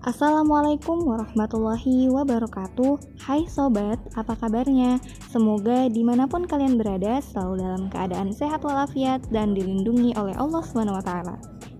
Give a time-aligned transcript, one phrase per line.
[0.00, 3.20] Assalamualaikum warahmatullahi wabarakatuh.
[3.20, 4.96] Hai sobat, apa kabarnya?
[5.28, 10.64] Semoga di mana pun kalian berada selalu dalam keadaan sehat walafiat dan dilindungi oleh Allah
[10.64, 11.12] SWT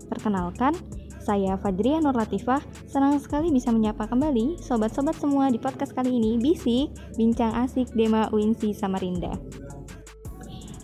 [0.05, 0.77] Perkenalkan,
[1.17, 2.61] saya Fajria Nur Latifah.
[2.85, 8.29] Senang sekali bisa menyapa kembali sobat-sobat semua di podcast kali ini Bisik, Bincang Asik Dema
[8.29, 9.33] Winsi Samarinda.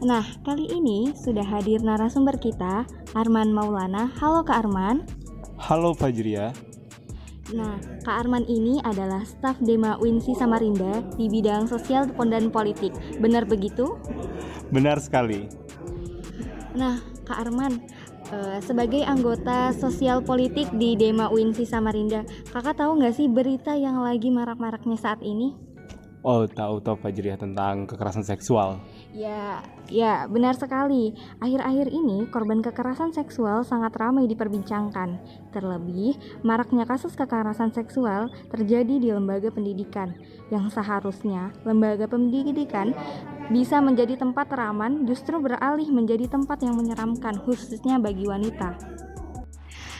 [0.02, 4.09] Nah, kali ini sudah hadir narasumber kita, Arman Maulana.
[4.17, 5.05] Halo Kak Arman.
[5.61, 6.66] Halo Fajria
[7.55, 12.91] Nah, Kak Arman ini adalah staf Dema Winsi Samarinda di bidang sosial dan politik.
[13.23, 13.95] Benar begitu?
[14.67, 15.47] Benar sekali.
[16.75, 17.80] Nah, Kak Arman,
[18.35, 24.03] uh, sebagai anggota sosial politik di Dema Winsi Samarinda, kakak tahu nggak sih berita yang
[24.03, 25.66] lagi marak-maraknya saat ini?
[26.25, 28.81] Oh, tahu tahu Fajriah tentang kekerasan seksual.
[29.13, 31.13] Ya, ya benar sekali.
[31.37, 35.21] Akhir-akhir ini korban kekerasan seksual sangat ramai diperbincangkan.
[35.53, 40.17] Terlebih, maraknya kasus kekerasan seksual terjadi di lembaga pendidikan
[40.49, 42.97] yang seharusnya lembaga pendidikan
[43.47, 48.75] bisa menjadi tempat teraman justru beralih menjadi tempat yang menyeramkan khususnya bagi wanita.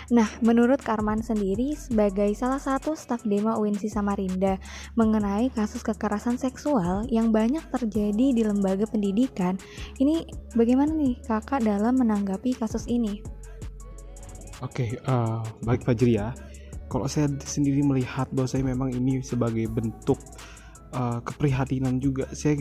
[0.08, 4.56] Nah, menurut Karman sendiri sebagai salah satu staf Dema UNC Samarinda
[4.96, 9.60] mengenai kasus kekerasan seksual yang banyak terjadi di lembaga pendidikan,
[10.00, 10.24] ini
[10.56, 13.20] bagaimana nih kakak dalam menanggapi kasus ini?
[14.64, 16.32] Oke, okay, uh, eh, baik Fajri ya.
[16.88, 20.18] Kalau saya sendiri melihat bahwa saya memang ini sebagai bentuk
[20.96, 22.32] uh, keprihatinan juga.
[22.32, 22.56] Saya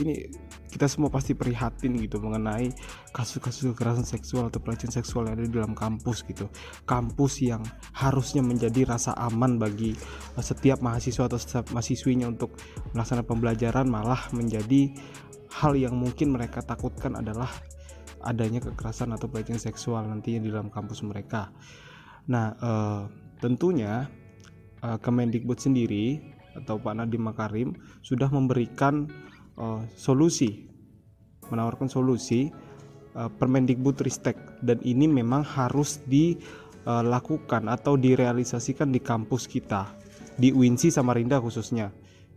[0.00, 0.24] ini
[0.72, 2.72] kita semua pasti prihatin gitu mengenai
[3.12, 6.48] kasus-kasus kekerasan seksual atau pelecehan seksual yang ada di dalam kampus gitu.
[6.88, 7.60] Kampus yang
[7.92, 9.92] harusnya menjadi rasa aman bagi
[10.32, 12.56] uh, setiap mahasiswa atau setiap mahasiswinya untuk
[12.96, 14.96] melaksanakan pembelajaran malah menjadi
[15.60, 17.52] hal yang mungkin mereka takutkan adalah
[18.24, 21.52] adanya kekerasan atau pelecehan seksual nantinya di dalam kampus mereka.
[22.32, 23.02] Nah, uh,
[23.44, 24.08] tentunya
[24.80, 27.68] uh, Kemendikbud sendiri atau Pak Nadiem Makarim
[28.00, 29.08] sudah memberikan
[29.58, 30.72] uh, solusi
[31.52, 32.48] menawarkan solusi
[33.16, 39.92] uh, Permendikbud Ristek dan ini memang harus dilakukan atau direalisasikan di kampus kita
[40.40, 41.92] di UINSI Samarinda khususnya.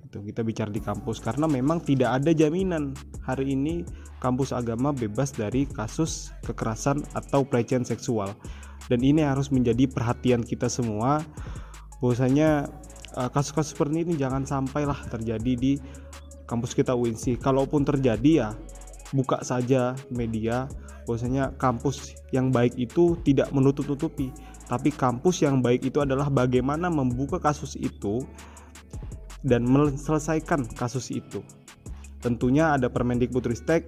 [0.06, 3.88] Itu kita bicara di kampus karena memang tidak ada jaminan hari ini
[4.20, 8.32] kampus agama bebas dari kasus kekerasan atau pelecehan seksual.
[8.86, 11.26] Dan ini harus menjadi perhatian kita semua.
[12.00, 12.70] Bahwasanya
[13.18, 15.74] eh, kasus-kasus seperti ini jangan sampailah terjadi di
[16.46, 18.50] kampus kita UNC kalaupun terjadi ya
[19.14, 20.66] buka saja media
[21.06, 24.34] bahwasanya kampus yang baik itu tidak menutup-nutupi.
[24.66, 28.26] Tapi kampus yang baik itu adalah bagaimana membuka kasus itu
[29.46, 31.46] dan menyelesaikan kasus itu.
[32.26, 33.86] Tentunya ada Permendikbudristek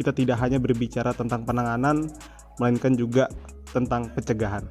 [0.00, 2.08] kita tidak hanya berbicara tentang penanganan
[2.56, 3.28] melainkan juga
[3.76, 4.64] tentang pencegahan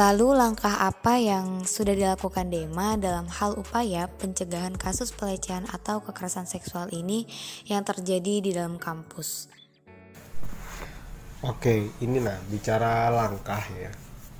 [0.00, 6.48] Lalu langkah apa yang sudah dilakukan Dema dalam hal upaya pencegahan kasus pelecehan atau kekerasan
[6.48, 7.28] seksual ini
[7.68, 9.52] yang terjadi di dalam kampus?
[11.44, 13.92] Oke, ini nah bicara langkah ya.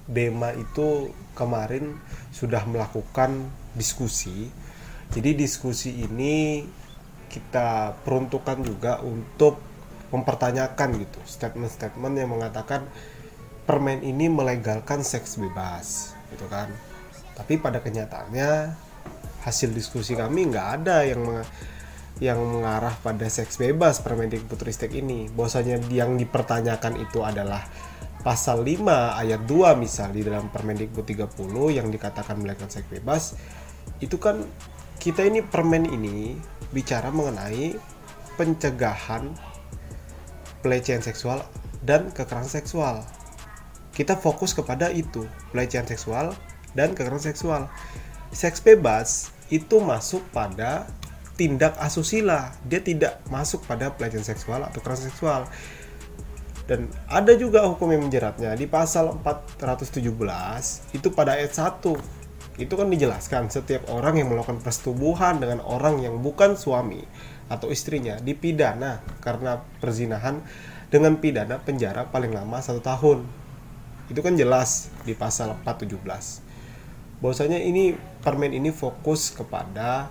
[0.09, 1.93] Dema itu kemarin
[2.33, 4.49] sudah melakukan diskusi.
[5.13, 6.65] Jadi diskusi ini
[7.29, 9.61] kita peruntukkan juga untuk
[10.09, 12.89] mempertanyakan gitu statement-statement yang mengatakan
[13.71, 16.67] permen ini melegalkan seks bebas gitu kan.
[17.39, 18.75] Tapi pada kenyataannya
[19.47, 21.23] hasil diskusi kami nggak ada yang
[22.19, 25.31] yang mengarah pada seks bebas Permendikbudristek ini.
[25.31, 27.63] Bahwasanya yang dipertanyakan itu adalah
[28.27, 28.83] pasal 5
[29.23, 31.31] ayat 2 misal di dalam Permendikbud 30
[31.71, 33.39] yang dikatakan melegalkan seks bebas
[34.03, 34.43] itu kan
[34.99, 36.37] kita ini permen ini
[36.75, 37.79] bicara mengenai
[38.35, 39.33] pencegahan
[40.61, 41.41] pelecehan seksual
[41.81, 43.01] dan kekerasan seksual
[44.01, 46.33] kita fokus kepada itu pelecehan seksual
[46.73, 47.69] dan kekerasan seksual.
[48.33, 50.89] Seks bebas itu masuk pada
[51.37, 52.57] tindak asusila.
[52.65, 55.45] Dia tidak masuk pada pelecehan seksual atau kekerasan seksual.
[56.65, 58.57] Dan ada juga hukum yang menjeratnya.
[58.57, 60.01] Di pasal 417
[60.97, 61.93] itu pada ayat 1
[62.57, 67.05] itu kan dijelaskan setiap orang yang melakukan persetubuhan dengan orang yang bukan suami
[67.53, 70.41] atau istrinya dipidana karena perzinahan
[70.89, 73.40] dengan pidana penjara paling lama satu tahun
[74.11, 76.51] itu kan jelas di pasal 417
[77.23, 80.11] bahwasanya ini permen ini fokus kepada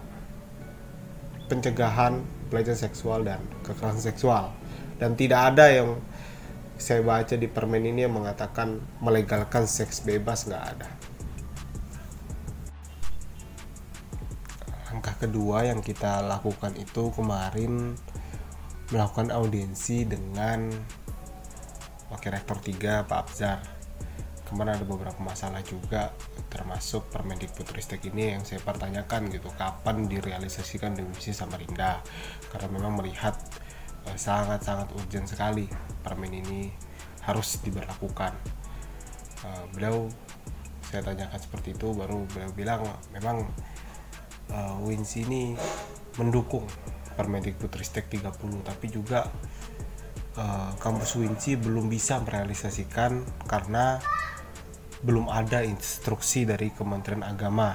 [1.50, 2.22] pencegahan
[2.54, 4.54] pelecehan seksual dan kekerasan seksual.
[5.02, 5.98] Dan tidak ada yang
[6.78, 10.90] saya baca di permen ini yang mengatakan melegalkan seks bebas nggak ada.
[14.94, 17.98] Langkah kedua yang kita lakukan itu kemarin
[18.90, 20.70] melakukan audiensi dengan
[22.10, 23.79] Wakil Rektor 3 Pak Abzar
[24.50, 26.10] kemarin ada beberapa masalah juga
[26.50, 32.02] termasuk Permendikbudristek ini yang saya pertanyakan gitu kapan direalisasikan Divisi Samarinda?
[32.50, 33.38] Karena memang melihat
[34.10, 35.70] eh, sangat-sangat urgent sekali
[36.02, 36.74] permen ini
[37.30, 38.34] harus diberlakukan.
[39.40, 40.12] Uh, beliau
[40.90, 42.82] saya tanyakan seperti itu baru beliau bilang
[43.16, 43.48] memang
[44.52, 45.56] uh, Wins ini
[46.18, 46.68] mendukung
[47.16, 48.36] Permendikbudristek 30
[48.68, 49.30] tapi juga
[50.80, 54.00] kampus Winci belum bisa merealisasikan karena
[55.00, 57.72] belum ada instruksi dari Kementerian Agama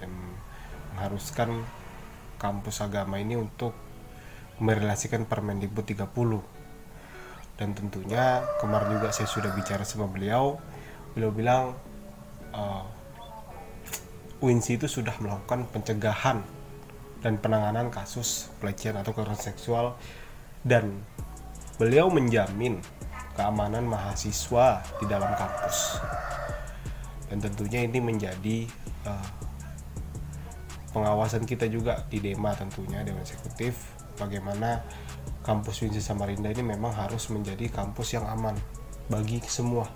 [0.00, 0.12] yang
[0.96, 1.60] mengharuskan
[2.40, 3.76] kampus agama ini untuk
[4.60, 6.56] merelasikan Permendikbud 30
[7.56, 10.60] dan tentunya kemarin juga saya sudah bicara sama beliau
[11.16, 11.64] beliau bilang
[12.52, 12.84] uh,
[14.40, 16.44] Winsi itu sudah melakukan pencegahan
[17.24, 19.96] dan penanganan kasus pelecehan atau kekerasan seksual
[20.60, 20.92] dan
[21.80, 22.80] beliau menjamin
[23.36, 26.00] keamanan mahasiswa di dalam kampus
[27.26, 28.66] dan tentunya ini menjadi
[29.06, 29.28] uh,
[30.94, 34.80] pengawasan kita juga di Dema tentunya Dewan Eksekutif bagaimana
[35.44, 38.56] kampus Winsi Samarinda ini memang harus menjadi kampus yang aman
[39.06, 39.86] bagi semua.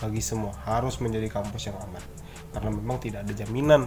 [0.00, 2.02] Bagi semua harus menjadi kampus yang aman.
[2.50, 3.86] Karena memang tidak ada jaminan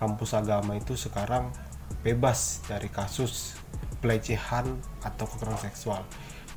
[0.00, 1.52] kampus agama itu sekarang
[2.00, 3.58] bebas dari kasus
[4.00, 6.02] pelecehan atau kekerasan seksual.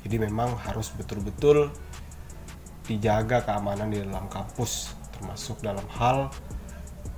[0.06, 1.68] Jadi memang harus betul-betul
[2.88, 6.30] dijaga keamanan di dalam kampus termasuk dalam hal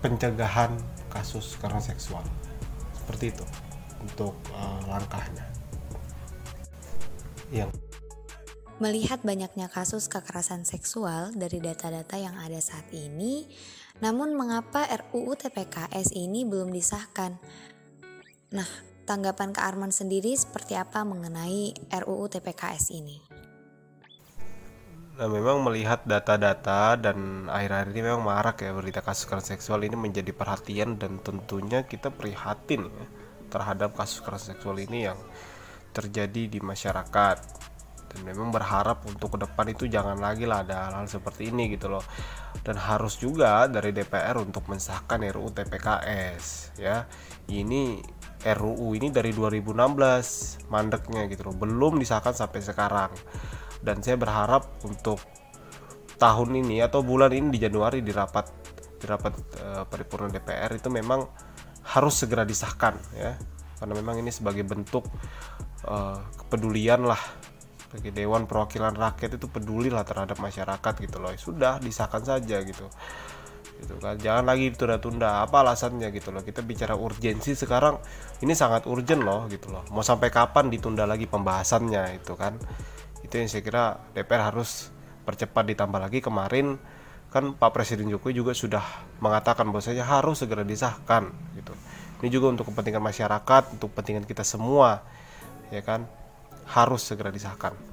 [0.01, 0.73] pencegahan
[1.13, 2.25] kasus karena seksual
[2.97, 3.45] seperti itu
[4.01, 5.45] untuk uh, langkahnya
[7.53, 7.69] yang
[8.81, 13.45] Melihat banyaknya kasus kekerasan seksual dari data-data yang ada saat ini,
[14.01, 17.37] namun mengapa RUU TPKS ini belum disahkan?
[18.57, 18.65] Nah,
[19.05, 23.30] tanggapan Kak Arman sendiri seperti apa mengenai RUU TPKS ini?
[25.21, 29.93] Nah, memang melihat data-data dan akhir-akhir ini memang marak ya berita kasus kekerasan seksual ini
[29.93, 33.07] menjadi perhatian dan tentunya kita prihatin ya
[33.53, 35.21] terhadap kasus kekerasan seksual ini yang
[35.93, 37.37] terjadi di masyarakat.
[38.11, 41.93] Dan memang berharap untuk ke depan itu jangan lagi lah ada hal-hal seperti ini gitu
[41.93, 42.05] loh.
[42.65, 47.05] Dan harus juga dari DPR untuk mensahkan RUU TPKS ya.
[47.45, 48.01] Ini
[48.41, 53.13] RUU ini dari 2016 mandeknya gitu loh belum disahkan sampai sekarang
[53.81, 55.21] dan saya berharap untuk
[56.21, 58.47] tahun ini atau bulan ini di Januari di rapat
[59.01, 59.33] di rapat
[59.65, 61.25] uh, paripurna DPR itu memang
[61.97, 63.35] harus segera disahkan ya.
[63.81, 65.09] Karena memang ini sebagai bentuk
[65.89, 67.21] uh, kepedulian lah.
[67.91, 71.33] Bagi Dewan Perwakilan Rakyat itu peduli lah terhadap masyarakat gitu loh.
[71.35, 72.87] Sudah disahkan saja gitu.
[73.81, 74.15] Gitu kan.
[74.21, 76.45] Jangan lagi tunda-tunda apa alasannya gitu loh.
[76.45, 77.99] Kita bicara urgensi sekarang
[78.45, 79.83] ini sangat urgent loh gitu loh.
[79.91, 82.61] Mau sampai kapan ditunda lagi pembahasannya itu kan
[83.21, 83.85] itu yang saya kira
[84.17, 84.89] DPR harus
[85.25, 86.81] percepat ditambah lagi kemarin
[87.31, 88.83] kan Pak Presiden Jokowi juga sudah
[89.23, 91.73] mengatakan bahwasanya harus segera disahkan gitu.
[92.21, 95.07] Ini juga untuk kepentingan masyarakat untuk kepentingan kita semua
[95.71, 96.05] ya kan?
[96.67, 97.90] Harus segera disahkan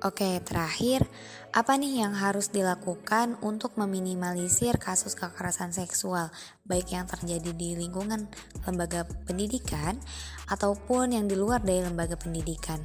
[0.00, 1.04] Oke, terakhir,
[1.52, 6.32] apa nih yang harus dilakukan untuk meminimalisir kasus kekerasan seksual,
[6.64, 8.24] baik yang terjadi di lingkungan
[8.64, 10.00] lembaga pendidikan
[10.48, 12.80] ataupun yang di luar dari lembaga pendidikan?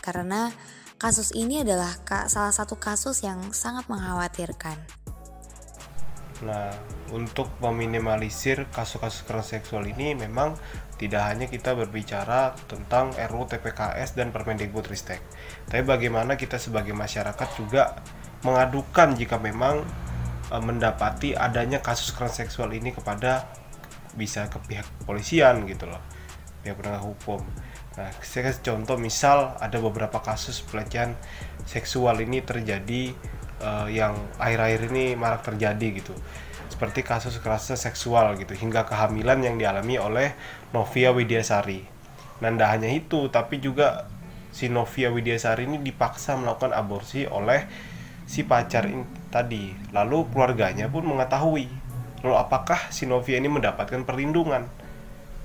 [0.00, 0.48] Karena
[0.96, 2.00] kasus ini adalah
[2.32, 4.80] salah satu kasus yang sangat mengkhawatirkan.
[6.42, 6.74] Nah,
[7.14, 10.58] untuk meminimalisir kasus-kasus kekerasan seksual ini memang
[10.98, 15.22] tidak hanya kita berbicara tentang RUU TPKS dan Permendikbudristek,
[15.70, 18.02] tapi bagaimana kita sebagai masyarakat juga
[18.42, 19.86] mengadukan jika memang
[20.50, 23.46] e, mendapati adanya kasus kekerasan seksual ini kepada
[24.18, 26.02] bisa ke pihak kepolisian gitu loh,
[26.66, 27.46] pihak penegak hukum.
[27.94, 31.14] Nah, saya kasih contoh misal ada beberapa kasus pelecehan
[31.62, 33.14] seksual ini terjadi
[33.62, 36.14] uh, yang akhir-akhir ini marak terjadi gitu
[36.74, 40.34] seperti kasus kekerasan seksual gitu hingga kehamilan yang dialami oleh
[40.74, 41.86] Novia Widiasari.
[42.42, 44.10] Nah, hanya itu, tapi juga
[44.50, 47.62] si Novia Widiasari ini dipaksa melakukan aborsi oleh
[48.26, 49.70] si pacar ini tadi.
[49.94, 51.70] Lalu keluarganya pun mengetahui.
[52.26, 54.66] Lalu apakah si Novia ini mendapatkan perlindungan?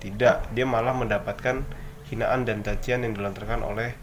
[0.02, 1.62] Tidak, dia malah mendapatkan
[2.10, 3.94] hinaan dan cacian yang dilontarkan oleh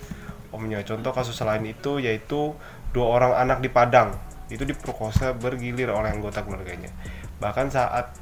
[0.54, 0.82] omnya.
[0.86, 2.54] Contoh kasus lain itu yaitu
[2.94, 4.14] dua orang anak di Padang
[4.46, 6.90] itu diperkosa bergilir oleh anggota keluarganya.
[7.42, 8.14] Bahkan saat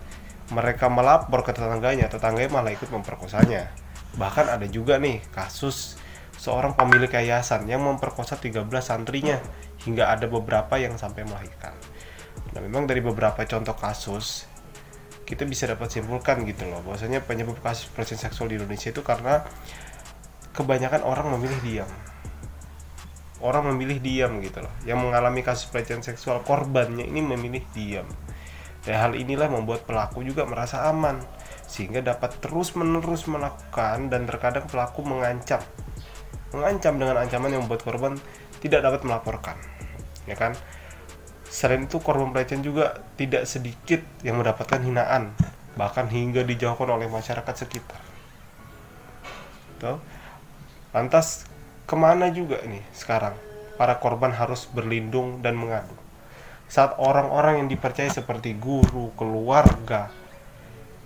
[0.53, 3.73] mereka melapor ke tetangganya, tetangganya malah ikut memperkosanya.
[4.17, 5.97] Bahkan ada juga nih kasus
[6.37, 9.41] seorang pemilik yayasan yang memperkosa 13 santrinya
[9.85, 11.73] hingga ada beberapa yang sampai melahirkan.
[12.53, 14.47] Nah, memang dari beberapa contoh kasus
[15.25, 19.41] kita bisa dapat simpulkan gitu loh bahwasanya penyebab kasus pelecehan seksual di Indonesia itu karena
[20.53, 21.91] kebanyakan orang memilih diam.
[23.45, 24.73] Orang memilih diam gitu loh.
[24.89, 28.09] Yang mengalami kasus pelecehan seksual korbannya ini memilih diam.
[28.85, 31.21] Dan hal inilah membuat pelaku juga merasa aman
[31.65, 35.61] sehingga dapat terus menerus melakukan dan terkadang pelaku mengancam.
[36.57, 38.17] Mengancam dengan ancaman yang membuat korban
[38.65, 39.57] tidak dapat melaporkan
[40.29, 40.53] ya kan?
[41.45, 45.37] Selain itu korban pelecehan juga tidak sedikit yang mendapatkan hinaan
[45.75, 48.01] bahkan hingga dijauhkan oleh masyarakat sekitar.
[49.83, 49.99] Tuh.
[50.95, 51.51] lantas
[51.85, 53.37] ke mana juga nih sekarang
[53.77, 56.05] para korban harus berlindung dan mengadu
[56.65, 60.09] saat orang-orang yang dipercaya seperti guru, keluarga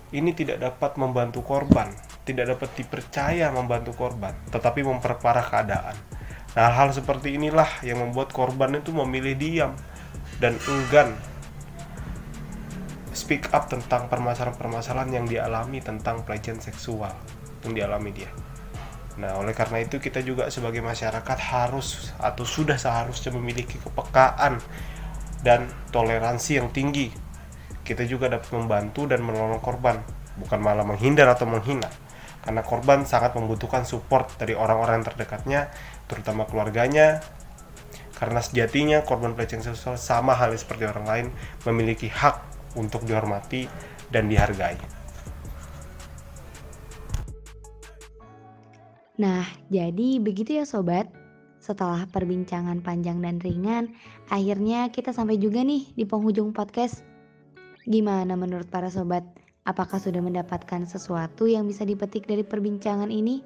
[0.09, 1.93] ini tidak dapat membantu korban,
[2.25, 5.95] tidak dapat dipercaya membantu korban, tetapi memperparah keadaan.
[6.57, 9.71] Nah, hal seperti inilah yang membuat korban itu memilih diam
[10.41, 11.13] dan enggan
[13.13, 17.13] speak up tentang permasalahan-permasalahan yang dialami tentang pelecehan seksual
[17.67, 18.31] yang dialami dia.
[19.19, 24.63] Nah, oleh karena itu kita juga sebagai masyarakat harus atau sudah seharusnya memiliki kepekaan
[25.43, 27.11] dan toleransi yang tinggi.
[27.83, 29.99] Kita juga dapat membantu dan menolong korban,
[30.39, 31.91] bukan malah menghindar atau menghina.
[32.39, 35.67] Karena korban sangat membutuhkan support dari orang-orang terdekatnya,
[36.07, 37.19] terutama keluarganya.
[38.15, 41.27] Karena sejatinya korban pelecehan seksual sama halnya seperti orang lain
[41.67, 42.39] memiliki hak
[42.79, 43.67] untuk dihormati
[44.07, 44.98] dan dihargai.
[49.19, 51.11] Nah, jadi begitu ya sobat.
[51.59, 53.91] Setelah perbincangan panjang dan ringan,
[54.31, 57.03] akhirnya kita sampai juga nih di penghujung podcast.
[57.83, 59.27] Gimana menurut para sobat?
[59.67, 63.43] Apakah sudah mendapatkan sesuatu yang bisa dipetik dari perbincangan ini?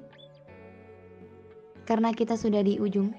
[1.84, 3.12] Karena kita sudah di ujung,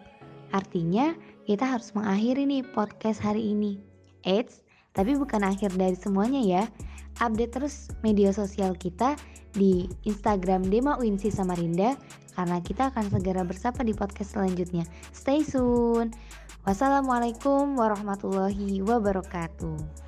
[0.55, 1.13] artinya
[1.45, 3.77] kita harus mengakhiri nih podcast hari ini.
[4.25, 4.64] Eits,
[4.95, 6.63] tapi bukan akhir dari semuanya ya.
[7.19, 9.19] Update terus media sosial kita
[9.55, 11.95] di Instagram Dema Winsi Samarinda
[12.35, 14.83] karena kita akan segera bersapa di podcast selanjutnya.
[15.15, 16.11] Stay soon.
[16.67, 20.04] Wassalamualaikum warahmatullahi wabarakatuh.